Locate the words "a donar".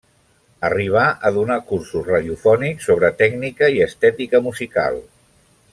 1.29-1.57